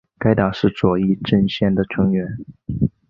[0.17, 2.39] 该党是左翼阵线的成员。